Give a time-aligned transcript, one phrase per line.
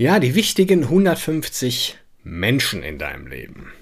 [0.00, 3.72] Ja, die wichtigen 150 Menschen in deinem Leben.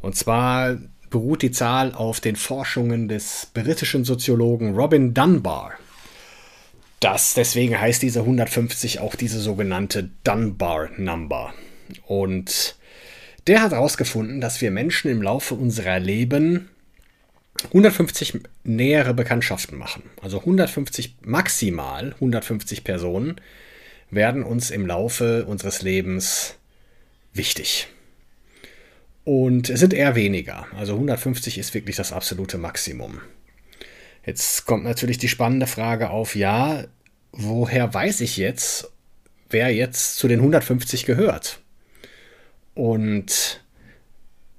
[0.00, 0.78] Und zwar
[1.10, 5.74] beruht die Zahl auf den Forschungen des britischen Soziologen Robin Dunbar.
[6.98, 11.54] Das deswegen heißt diese 150 auch diese sogenannte Dunbar Number.
[12.04, 12.74] Und
[13.46, 16.68] der hat herausgefunden, dass wir Menschen im Laufe unserer Leben
[17.66, 20.02] 150 nähere Bekanntschaften machen.
[20.20, 23.36] Also 150 maximal 150 Personen,
[24.12, 26.56] werden uns im Laufe unseres Lebens
[27.32, 27.88] wichtig.
[29.24, 30.66] Und es sind eher weniger.
[30.76, 33.20] Also 150 ist wirklich das absolute Maximum.
[34.24, 36.84] Jetzt kommt natürlich die spannende Frage auf, ja,
[37.32, 38.92] woher weiß ich jetzt,
[39.48, 41.60] wer jetzt zu den 150 gehört?
[42.74, 43.64] Und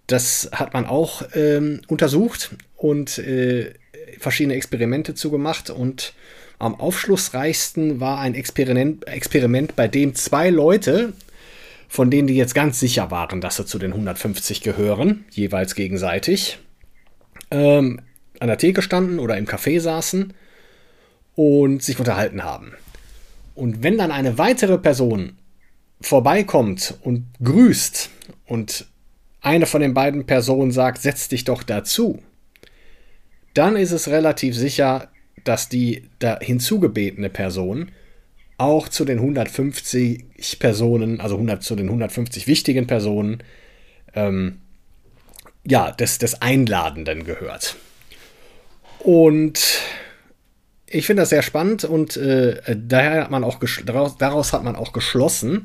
[0.07, 3.73] das hat man auch ähm, untersucht und äh,
[4.17, 6.13] verschiedene Experimente zugemacht und
[6.59, 11.13] am aufschlussreichsten war ein Experiment, Experiment, bei dem zwei Leute,
[11.89, 16.59] von denen die jetzt ganz sicher waren, dass sie zu den 150 gehören, jeweils gegenseitig,
[17.51, 18.01] ähm,
[18.39, 20.33] an der Theke standen oder im Café saßen
[21.35, 22.73] und sich unterhalten haben.
[23.55, 25.37] Und wenn dann eine weitere Person
[26.01, 28.09] vorbeikommt und grüßt
[28.47, 28.87] und
[29.41, 32.21] eine von den beiden Personen sagt, setz dich doch dazu,
[33.53, 35.09] dann ist es relativ sicher,
[35.43, 37.91] dass die da hinzugebetene Person
[38.57, 43.43] auch zu den 150 Personen, also 100, zu den 150 wichtigen Personen,
[44.15, 44.59] ähm,
[45.65, 47.75] ja, des, des Einladenden gehört.
[48.99, 49.81] Und
[50.85, 54.75] ich finde das sehr spannend und äh, daher hat man auch daraus, daraus hat man
[54.75, 55.63] auch geschlossen,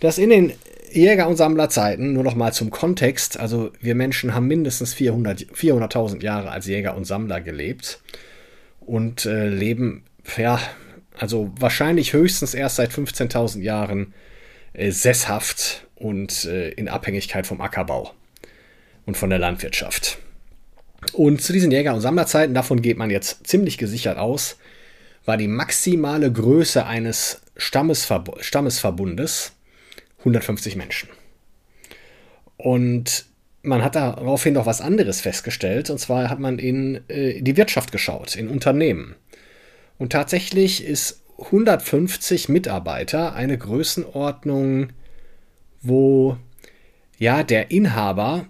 [0.00, 0.52] dass in den
[0.92, 6.22] Jäger- und Sammlerzeiten, nur noch mal zum Kontext, also wir Menschen haben mindestens 400.000 400
[6.22, 8.00] Jahre als Jäger und Sammler gelebt
[8.86, 10.04] und äh, leben,
[10.36, 10.60] ja,
[11.18, 14.14] also wahrscheinlich höchstens erst seit 15.000 Jahren
[14.72, 18.12] äh, sesshaft und äh, in Abhängigkeit vom Ackerbau
[19.04, 20.18] und von der Landwirtschaft.
[21.12, 24.56] Und zu diesen Jäger- und Sammlerzeiten, davon geht man jetzt ziemlich gesichert aus,
[25.24, 29.52] war die maximale Größe eines Stammesverb Stammesverbundes
[30.20, 31.08] 150 Menschen.
[32.56, 33.26] Und
[33.66, 37.92] man hat daraufhin noch was anderes festgestellt, und zwar hat man in äh, die Wirtschaft
[37.92, 39.14] geschaut, in Unternehmen.
[39.98, 44.90] Und tatsächlich ist 150 Mitarbeiter eine Größenordnung,
[45.82, 46.36] wo
[47.18, 48.46] ja der Inhaber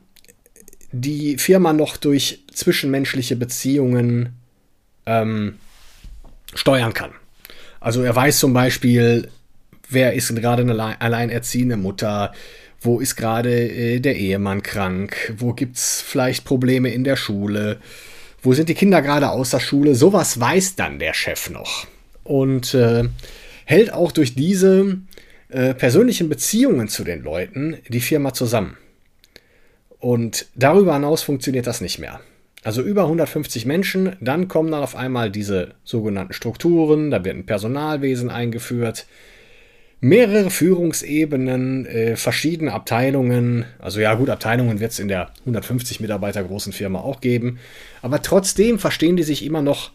[0.93, 4.37] die Firma noch durch zwischenmenschliche Beziehungen
[5.05, 5.59] ähm,
[6.55, 7.13] steuern kann.
[7.81, 9.29] Also er weiß zum Beispiel,
[9.89, 12.33] wer ist gerade eine alleinerziehende Mutter,
[12.81, 15.35] wo ist gerade äh, der Ehemann krank?
[15.39, 17.79] Wo gibt es vielleicht Probleme in der Schule?
[18.43, 19.95] Wo sind die Kinder gerade aus der Schule?
[19.95, 21.87] Sowas weiß dann der Chef noch.
[22.23, 23.05] Und äh,
[23.65, 24.99] hält auch durch diese
[25.49, 28.77] äh, persönlichen Beziehungen zu den Leuten die Firma zusammen.
[29.99, 32.21] Und darüber hinaus funktioniert das nicht mehr.
[32.63, 37.47] Also über 150 Menschen, dann kommen dann auf einmal diese sogenannten Strukturen, da wird ein
[37.47, 39.07] Personalwesen eingeführt,
[40.01, 43.65] mehrere Führungsebenen, äh, verschiedene Abteilungen.
[43.79, 47.59] Also ja gut, Abteilungen wird es in der 150 Mitarbeiter großen Firma auch geben.
[48.03, 49.91] Aber trotzdem verstehen die sich immer noch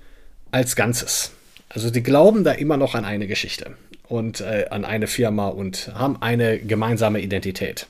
[0.51, 1.31] als Ganzes.
[1.69, 3.75] Also die glauben da immer noch an eine Geschichte
[4.07, 7.87] und äh, an eine Firma und haben eine gemeinsame Identität.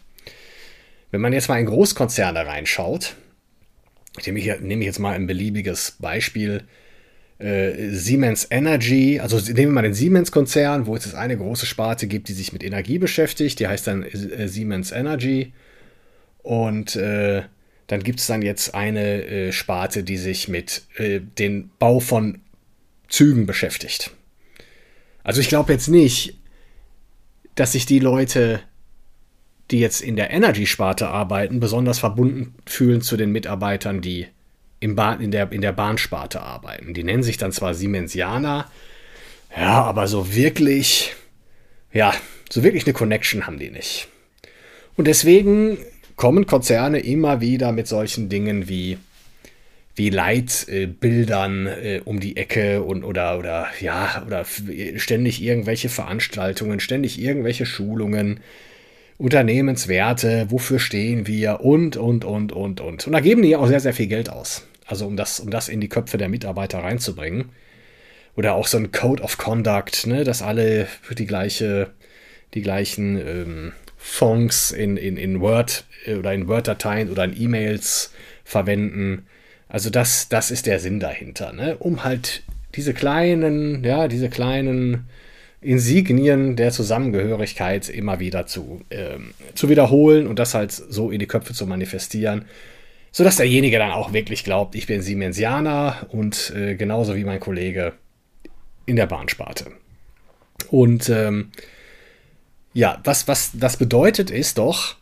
[1.10, 3.16] Wenn man jetzt mal in Großkonzerne reinschaut,
[4.26, 6.64] nehme ich, nehme ich jetzt mal ein beliebiges Beispiel,
[7.42, 12.08] äh, Siemens Energy, also nehmen wir mal den Siemens-Konzern, wo es jetzt eine große Sparte
[12.08, 15.54] gibt, die sich mit Energie beschäftigt, die heißt dann äh, Siemens Energy.
[16.44, 17.44] Und äh,
[17.88, 22.42] dann gibt es dann jetzt eine äh, Sparte, die sich mit dem Bau von
[23.10, 24.12] Zügen beschäftigt.
[25.24, 26.38] Also ich glaube jetzt nicht,
[27.56, 28.62] dass sich die Leute,
[29.70, 34.28] die jetzt in der Energy-Sparte arbeiten, besonders verbunden fühlen zu den Mitarbeitern, die
[34.82, 36.94] im Bahn, in, der, in der Bahnsparte arbeiten.
[36.94, 38.70] Die nennen sich dann zwar Siemensianer,
[39.56, 41.16] ja, aber so wirklich,
[41.94, 42.14] ja,
[42.50, 44.10] so wirklich eine Connection haben die nicht.
[44.98, 45.78] Und deswegen
[46.16, 48.98] kommen Konzerne immer wieder mit solchen Dingen wie
[49.94, 54.46] wie Leitbildern äh, um die Ecke und oder oder ja oder
[54.96, 58.40] ständig irgendwelche Veranstaltungen, ständig irgendwelche Schulungen,
[59.18, 63.06] Unternehmenswerte, wofür stehen wir und und und und und.
[63.06, 64.66] Und da geben die auch sehr sehr viel Geld aus.
[64.92, 67.50] Also um das um das in die Köpfe der Mitarbeiter reinzubringen.
[68.36, 71.92] Oder auch so ein Code of Conduct, ne, dass alle die gleiche
[72.54, 78.14] die gleichen ähm, Fonds in, in, in Word äh, oder in Word-Dateien oder in E-Mails
[78.44, 79.26] verwenden
[79.72, 81.78] also das, das ist der Sinn dahinter, ne?
[81.78, 82.44] um halt
[82.76, 85.06] diese kleinen, ja, diese kleinen
[85.62, 91.28] Insignien der Zusammengehörigkeit immer wieder zu, ähm, zu wiederholen und das halt so in die
[91.28, 92.46] Köpfe zu manifestieren,
[93.12, 97.94] sodass derjenige dann auch wirklich glaubt, ich bin Siemensianer und äh, genauso wie mein Kollege
[98.86, 99.72] in der Bahnsparte.
[100.70, 101.52] Und ähm,
[102.74, 104.96] ja, was, was das bedeutet ist doch,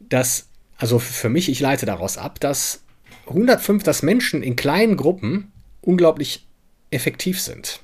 [0.00, 0.48] dass,
[0.78, 2.82] also für mich, ich leite daraus ab, dass
[3.28, 5.52] 105, dass Menschen in kleinen Gruppen
[5.82, 6.46] unglaublich
[6.90, 7.80] effektiv sind.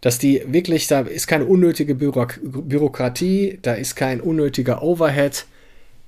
[0.00, 5.46] Dass die wirklich, da ist keine unnötige Bürok Bürokratie, da ist kein unnötiger Overhead.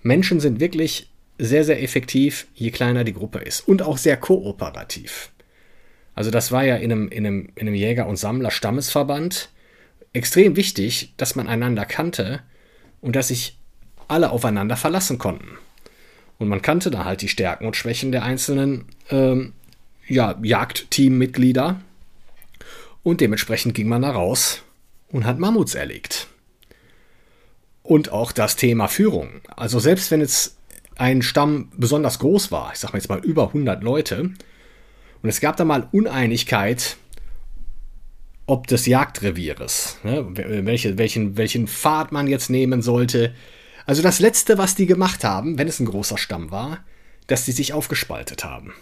[0.02, 1.08] Menschen sind wirklich
[1.38, 3.66] sehr, sehr effektiv, je kleiner die Gruppe ist.
[3.66, 5.30] Und auch sehr kooperativ.
[6.14, 9.50] Also das war ja in einem, in einem, in einem Jäger- und Sammler-Stammesverband
[10.12, 12.40] extrem wichtig, dass man einander kannte
[13.00, 13.58] und dass sich
[14.06, 15.58] alle aufeinander verlassen konnten.
[16.38, 19.52] Und man kannte da halt die Stärken und Schwächen der einzelnen ähm,
[20.06, 21.80] ja, Jagdteammitglieder.
[23.02, 24.62] Und dementsprechend ging man da raus
[25.08, 26.28] und hat Mammuts erlegt.
[27.82, 29.42] Und auch das Thema Führung.
[29.56, 30.56] Also selbst wenn jetzt
[30.96, 34.30] ein Stamm besonders groß war, ich sag mal jetzt mal über 100 Leute,
[35.22, 36.96] und es gab da mal Uneinigkeit,
[38.46, 40.26] ob des Jagdrevieres, ne,
[40.66, 43.34] welche, welchen, welchen Pfad man jetzt nehmen sollte,
[43.86, 46.84] also das Letzte, was die gemacht haben, wenn es ein großer Stamm war,
[47.26, 48.72] dass sie sich aufgespaltet haben.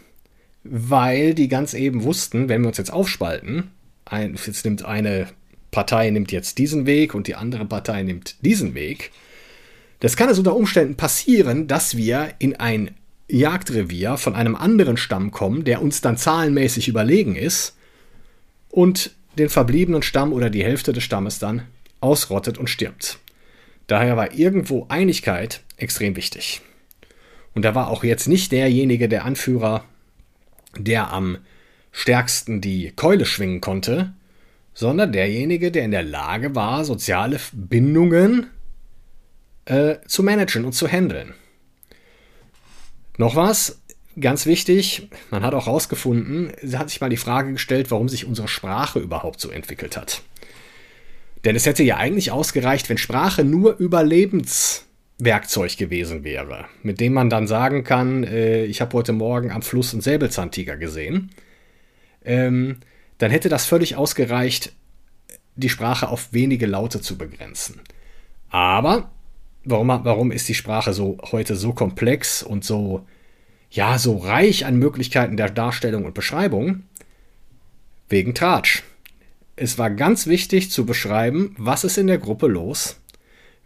[0.65, 3.71] Weil die ganz eben wussten, wenn wir uns jetzt aufspalten,
[4.05, 5.29] ein, jetzt nimmt eine
[5.73, 9.11] Partei nimmt jetzt diesen Weg und die andere Partei nimmt diesen Weg.
[10.03, 12.91] Das kann es unter Umständen passieren, dass wir in ein
[13.29, 17.77] Jagdrevier von einem anderen Stamm kommen, der uns dann zahlenmäßig überlegen ist
[18.69, 21.63] und den verbliebenen Stamm oder die Hälfte des Stammes dann
[22.01, 23.21] ausrottet und stirbt.
[23.87, 26.63] Daher war irgendwo Einigkeit extrem wichtig.
[27.55, 29.85] Und da war auch jetzt nicht derjenige, der Anführer,
[30.77, 31.39] der am
[31.93, 34.15] stärksten die Keule schwingen konnte,
[34.75, 38.49] sondern derjenige, der in der Lage war, soziale Bindungen
[39.65, 41.35] äh, zu managen und zu handeln.
[43.19, 43.83] Noch was,
[44.19, 48.27] ganz wichtig, man hat auch herausgefunden, sie hat sich mal die Frage gestellt, warum sich
[48.27, 50.23] unsere Sprache überhaupt so entwickelt hat.
[51.45, 57.31] Denn es hätte ja eigentlich ausgereicht, wenn Sprache nur Überlebenswerkzeug gewesen wäre, mit dem man
[57.31, 61.31] dann sagen kann, äh, ich habe heute Morgen am Fluss einen Säbelzahntiger gesehen.
[62.25, 62.79] Ähm,
[63.19, 64.73] dann hätte das völlig ausgereicht,
[65.55, 67.81] die Sprache auf wenige Laute zu begrenzen.
[68.49, 69.12] Aber
[69.65, 73.07] warum, warum ist die Sprache so heute so komplex und so
[73.71, 76.85] ja so reich an Möglichkeiten der Darstellung und Beschreibung?
[78.09, 78.83] Wegen Tratsch
[79.57, 82.99] es war ganz wichtig zu beschreiben, was ist in der Gruppe los,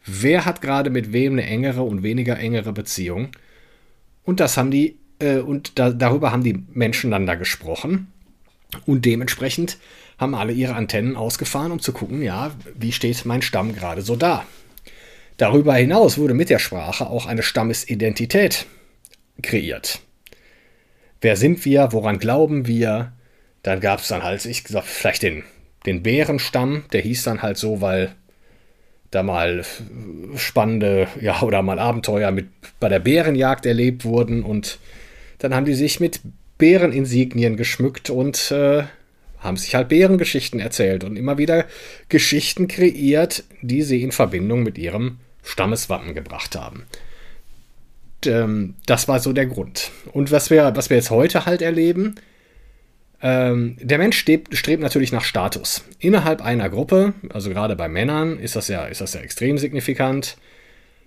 [0.04, 3.28] wer hat gerade mit wem eine engere und weniger engere Beziehung.
[4.24, 8.08] Und das haben die, äh, und da, darüber haben die Menschen dann da gesprochen.
[8.84, 9.78] Und dementsprechend
[10.18, 14.16] haben alle ihre Antennen ausgefahren, um zu gucken, ja, wie steht mein Stamm gerade so
[14.16, 14.44] da.
[15.36, 18.66] Darüber hinaus wurde mit der Sprache auch eine Stammesidentität
[19.42, 20.00] kreiert.
[21.20, 21.92] Wer sind wir?
[21.92, 23.12] Woran glauben wir?
[23.62, 25.44] Dann gab es dann halt, ich gesagt, vielleicht den
[25.86, 28.14] den Bärenstamm, der hieß dann halt so, weil
[29.10, 29.64] da mal
[30.34, 32.48] spannende, ja, oder mal Abenteuer mit
[32.80, 34.78] bei der Bärenjagd erlebt wurden und
[35.38, 36.20] dann haben die sich mit
[36.58, 38.82] Bäreninsignien geschmückt und äh,
[39.38, 41.66] haben sich halt Bärengeschichten erzählt und immer wieder
[42.08, 46.84] Geschichten kreiert, die sie in Verbindung mit ihrem Stammeswappen gebracht haben.
[48.26, 49.90] Ähm, das war so der Grund.
[50.12, 52.16] Und was wir, was wir jetzt heute halt erleben,
[53.22, 55.84] ähm, der Mensch strebt, strebt, natürlich nach Status.
[55.98, 60.36] Innerhalb einer Gruppe, also gerade bei Männern, ist das, ja, ist das ja extrem signifikant.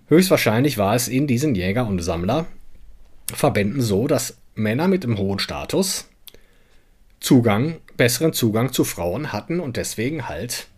[0.07, 6.07] Höchstwahrscheinlich war es in diesen Jäger- und Sammlerverbänden so, dass Männer mit einem hohen Status
[7.19, 10.68] Zugang, besseren Zugang zu Frauen hatten und deswegen halt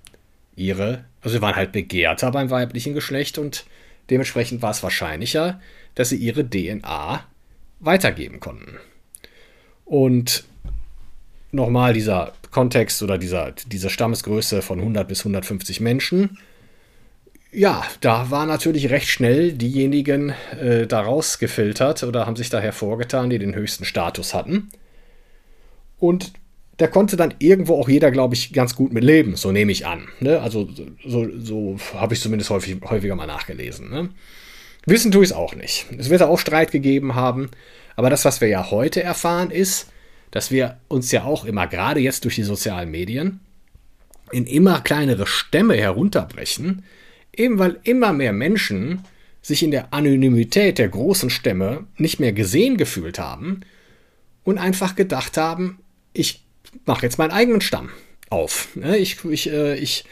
[0.61, 3.65] ihre, also sie waren halt begehrter beim weiblichen Geschlecht und
[4.09, 5.59] dementsprechend war es wahrscheinlicher,
[5.95, 7.25] dass sie ihre DNA
[7.79, 8.77] weitergeben konnten.
[9.85, 10.45] Und
[11.51, 16.37] nochmal dieser Kontext oder dieser, diese Stammesgröße von 100 bis 150 Menschen.
[17.51, 23.29] ja, da war natürlich recht schnell diejenigen äh, daraus gefiltert oder haben sich da hervorgetan,
[23.29, 24.69] die den höchsten Status hatten.
[25.99, 26.31] Und
[26.81, 29.85] da konnte dann irgendwo auch jeder, glaube ich, ganz gut mit leben, so nehme ich
[29.85, 30.07] an.
[30.19, 30.41] Ne?
[30.41, 30.67] Also
[31.05, 33.91] so, so habe ich zumindest häufig, häufiger mal nachgelesen.
[33.91, 34.09] Ne?
[34.87, 35.85] Wissen tue ich es auch nicht.
[35.99, 37.51] Es wird auch Streit gegeben haben,
[37.95, 39.91] aber das, was wir ja heute erfahren, ist,
[40.31, 43.41] dass wir uns ja auch immer, gerade jetzt durch die sozialen Medien,
[44.31, 46.83] in immer kleinere Stämme herunterbrechen,
[47.31, 49.03] eben weil immer mehr Menschen
[49.43, 53.61] sich in der Anonymität der großen Stämme nicht mehr gesehen gefühlt haben
[54.43, 55.77] und einfach gedacht haben,
[56.13, 56.41] ich
[56.85, 57.89] mache jetzt meinen eigenen Stamm
[58.29, 58.69] auf.
[58.75, 60.05] Ne, ich, ich, äh, ich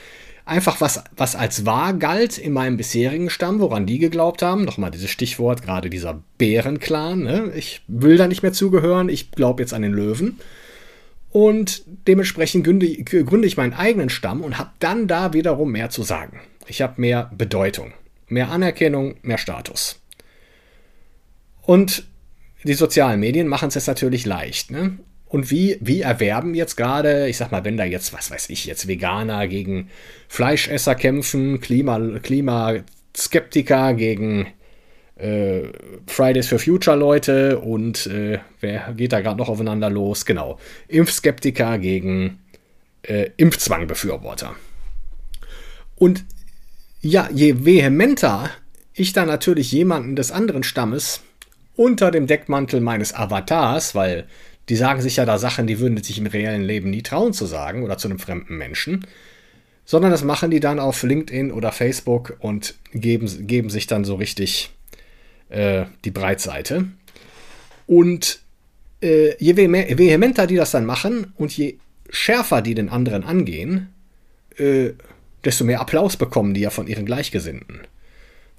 [0.49, 4.65] einfach was, was als wahr galt in meinem bisherigen Stamm, woran die geglaubt haben.
[4.65, 7.23] Nochmal dieses Stichwort, gerade dieser Bärenclan.
[7.23, 7.53] Ne?
[7.55, 10.39] Ich will da nicht mehr zugehören, ich glaube jetzt an den Löwen.
[11.31, 16.01] Und dementsprechend gründe, gründe ich meinen eigenen Stamm und habe dann da wiederum mehr zu
[16.01, 16.39] sagen.
[16.67, 17.93] Ich habe mehr Bedeutung,
[18.27, 20.01] mehr Anerkennung, mehr Status.
[21.61, 22.03] Und
[22.63, 24.71] die sozialen Medien machen es jetzt natürlich leicht.
[24.71, 24.97] Ne?
[25.29, 28.65] Und wie, wie erwerben jetzt gerade, ich sag mal, wenn da jetzt, was weiß ich,
[28.65, 29.89] jetzt Veganer gegen
[30.27, 34.47] Fleischesser kämpfen, Klima, Klimaskeptiker gegen
[35.17, 35.61] äh,
[36.07, 40.25] Fridays for Future Leute und äh, wer geht da gerade noch aufeinander los?
[40.25, 40.57] Genau.
[40.87, 42.39] Impfskeptiker gegen
[43.03, 44.55] äh, Impfzwangbefürworter.
[45.95, 46.25] Und
[47.01, 48.49] ja, je vehementer
[48.93, 51.21] ich da natürlich jemanden des anderen Stammes
[51.75, 54.27] unter dem Deckmantel meines Avatars, weil
[54.69, 57.45] die sagen sich ja da Sachen, die würden sich im reellen Leben nie trauen zu
[57.45, 59.05] sagen oder zu einem fremden Menschen.
[59.83, 64.15] Sondern das machen die dann auf LinkedIn oder Facebook und geben, geben sich dann so
[64.15, 64.69] richtig
[65.49, 66.85] äh, die Breitseite.
[67.87, 68.39] Und
[69.01, 71.79] äh, je vehementer die das dann machen und je
[72.11, 73.89] schärfer die den anderen angehen,
[74.57, 74.91] äh,
[75.43, 77.79] desto mehr Applaus bekommen die ja von ihren Gleichgesinnten.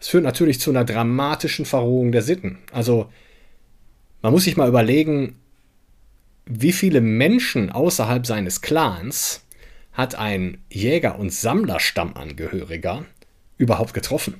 [0.00, 2.59] Das führt natürlich zu einer dramatischen Verrohung der Sitten.
[2.73, 3.11] Also
[4.23, 5.40] man muss sich mal überlegen,
[6.50, 9.45] wie viele Menschen außerhalb seines Clans
[9.92, 13.04] hat ein Jäger- und Sammlerstammangehöriger
[13.57, 14.35] überhaupt getroffen?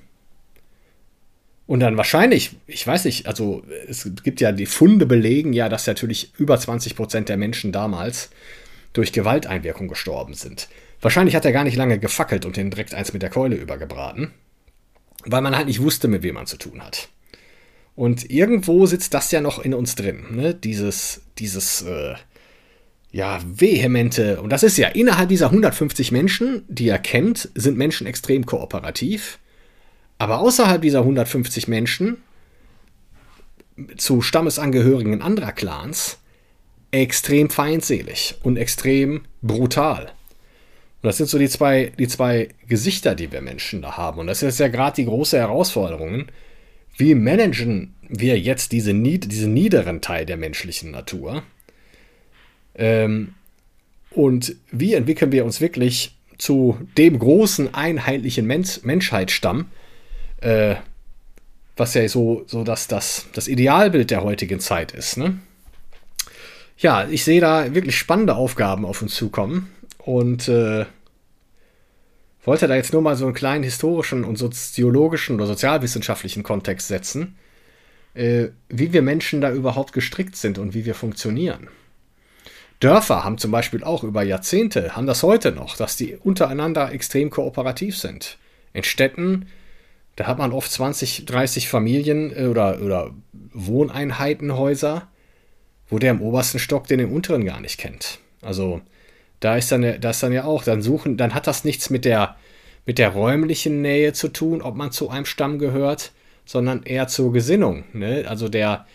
[1.67, 5.87] Und dann wahrscheinlich, ich weiß nicht, also es gibt ja die Funde belegen ja, dass
[5.87, 8.31] natürlich über 20 Prozent der Menschen damals
[8.93, 10.69] durch Gewalteinwirkung gestorben sind.
[11.01, 14.33] Wahrscheinlich hat er gar nicht lange gefackelt und den direkt eins mit der Keule übergebraten,
[15.25, 17.09] weil man halt nicht wusste, mit wem man zu tun hat.
[18.01, 20.55] Und irgendwo sitzt das ja noch in uns drin, ne?
[20.55, 22.15] Dieses, dieses, äh,
[23.13, 24.41] ja, vehemente.
[24.41, 29.39] Und das ist ja innerhalb dieser 150 Menschen, die er kennt, sind Menschen extrem kooperativ.
[30.17, 32.17] Aber außerhalb dieser 150 Menschen,
[33.99, 36.21] zu Stammesangehörigen anderer Clans,
[36.93, 40.05] extrem feindselig und extrem brutal.
[41.03, 44.21] Und das sind so die zwei, die zwei Gesichter, die wir Menschen da haben.
[44.21, 46.29] Und das ist ja gerade die große Herausforderung,
[46.97, 51.43] wie managen wir jetzt diese, diesen niederen Teil der menschlichen Natur?
[52.75, 53.35] Ähm,
[54.11, 59.67] und wie entwickeln wir uns wirklich zu dem großen einheitlichen Mensch Menschheitsstamm,
[60.41, 60.77] äh,
[61.77, 65.17] was ja so, so dass das, das Idealbild der heutigen Zeit ist.
[65.17, 65.39] Ne?
[66.79, 70.87] Ja, ich sehe da wirklich spannende Aufgaben auf uns zukommen und äh,
[72.43, 77.37] wollte da jetzt nur mal so einen kleinen historischen und soziologischen oder sozialwissenschaftlichen Kontext setzen,
[78.15, 81.69] äh, wie wir Menschen da überhaupt gestrickt sind und wie wir funktionieren.
[82.81, 87.29] Dörfer haben zum Beispiel auch über Jahrzehnte, haben das heute noch, dass die untereinander extrem
[87.29, 88.39] kooperativ sind.
[88.73, 89.47] In Städten,
[90.17, 93.11] da hat man oft 20, 30 Familien äh, oder, oder
[93.53, 95.09] Wohneinheitenhäuser,
[95.91, 98.19] wo der im obersten Stock den im unteren gar nicht kennt.
[98.41, 98.81] Also
[99.41, 102.05] da ist dann, das ist dann ja auch, dann suchen, dann hat das nichts mit
[102.05, 102.37] der,
[102.87, 106.13] mit der räumlichen Nähe zu tun, ob man zu einem Stamm gehört,
[106.45, 107.85] sondern eher zur Gesinnung.
[107.93, 108.25] Ne?
[108.29, 108.87] Also der,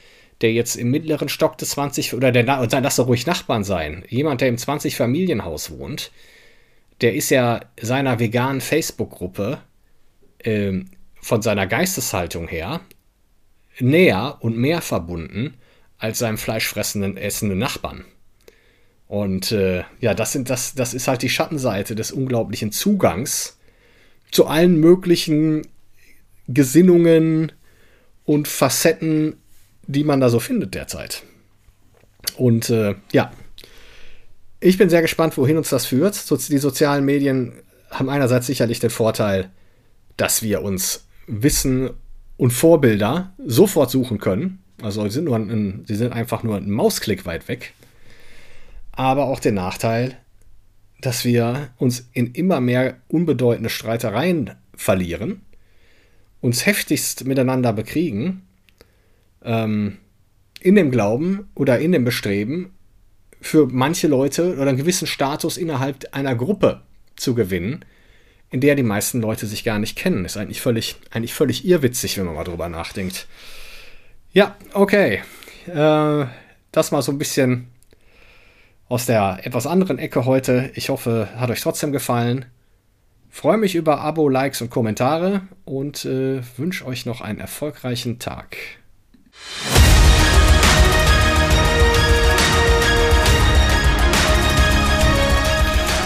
[0.41, 4.03] der jetzt im mittleren Stock des 20 oder der und lass doch ruhig Nachbarn sein.
[4.07, 6.11] Jemand, der im 20 Familienhaus wohnt,
[7.01, 9.59] der ist ja seiner veganen Facebook-Gruppe
[10.43, 10.89] ähm,
[11.21, 12.81] von seiner Geisteshaltung her
[13.79, 15.55] näher und mehr verbunden
[15.97, 18.05] als seinem fleischfressenden essenden Nachbarn.
[19.07, 23.57] Und äh, ja, das, sind, das, das ist halt die Schattenseite des unglaublichen Zugangs
[24.31, 25.67] zu allen möglichen
[26.47, 27.51] Gesinnungen
[28.25, 29.37] und Facetten,
[29.87, 31.23] die man da so findet derzeit.
[32.37, 33.31] Und äh, ja,
[34.59, 36.29] ich bin sehr gespannt, wohin uns das führt.
[36.49, 37.53] Die sozialen Medien
[37.91, 39.51] haben einerseits sicherlich den Vorteil,
[40.17, 41.91] dass wir uns Wissen
[42.37, 44.63] und Vorbilder sofort suchen können.
[44.81, 47.73] Also sie sind, nur ein, sie sind einfach nur einen Mausklick weit weg
[48.95, 50.17] aber auch den Nachteil,
[51.01, 55.41] dass wir uns in immer mehr unbedeutende Streitereien verlieren,
[56.41, 58.43] uns heftigst miteinander bekriegen,
[59.43, 59.97] ähm,
[60.61, 62.71] in dem Glauben oder in dem Bestreben,
[63.41, 66.81] für manche Leute oder einen gewissen Status innerhalb einer Gruppe
[67.15, 67.85] zu gewinnen,
[68.49, 70.25] in der die meisten Leute sich gar nicht kennen.
[70.25, 73.27] Ist eigentlich völlig, eigentlich völlig irrwitzig, wenn man mal drüber nachdenkt.
[74.31, 75.21] Ja, okay.
[75.67, 76.25] Äh,
[76.71, 77.67] das mal so ein bisschen
[78.87, 80.71] aus der etwas anderen Ecke heute.
[80.75, 82.45] Ich hoffe, hat euch trotzdem gefallen.
[83.29, 88.55] Freue mich über Abo, Likes und Kommentare und äh, wünsche euch noch einen erfolgreichen Tag.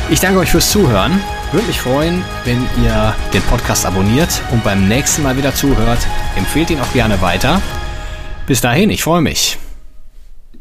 [0.09, 1.21] Ich danke euch fürs Zuhören.
[1.51, 6.00] Würde mich freuen, wenn ihr den Podcast abonniert und beim nächsten Mal wieder zuhört.
[6.36, 7.62] Empfehlt ihn auch gerne weiter.
[8.48, 9.59] Bis dahin, ich freue mich.